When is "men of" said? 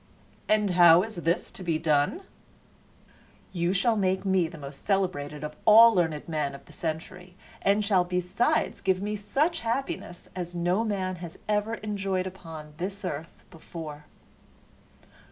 6.27-6.65